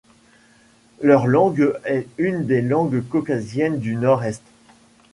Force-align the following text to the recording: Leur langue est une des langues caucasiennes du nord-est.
Leur 1.01 1.27
langue 1.27 1.75
est 1.85 2.07
une 2.17 2.47
des 2.47 2.63
langues 2.63 3.07
caucasiennes 3.07 3.77
du 3.79 3.93
nord-est. 3.95 4.41